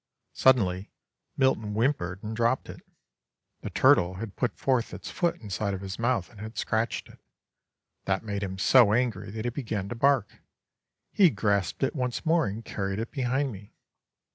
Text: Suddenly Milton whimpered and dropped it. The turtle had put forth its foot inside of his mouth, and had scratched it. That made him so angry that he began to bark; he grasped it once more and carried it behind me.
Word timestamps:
Suddenly 0.33 0.89
Milton 1.37 1.75
whimpered 1.75 2.23
and 2.23 2.35
dropped 2.35 2.69
it. 2.69 2.81
The 3.61 3.69
turtle 3.69 4.15
had 4.15 4.35
put 4.35 4.57
forth 4.57 4.95
its 4.95 5.11
foot 5.11 5.39
inside 5.39 5.75
of 5.75 5.81
his 5.81 5.99
mouth, 5.99 6.31
and 6.31 6.39
had 6.39 6.57
scratched 6.57 7.07
it. 7.09 7.19
That 8.05 8.23
made 8.23 8.41
him 8.41 8.57
so 8.57 8.93
angry 8.93 9.29
that 9.29 9.45
he 9.45 9.51
began 9.51 9.89
to 9.89 9.95
bark; 9.95 10.41
he 11.11 11.29
grasped 11.29 11.83
it 11.83 11.95
once 11.95 12.25
more 12.25 12.47
and 12.47 12.65
carried 12.65 12.97
it 12.97 13.11
behind 13.11 13.51
me. 13.51 13.75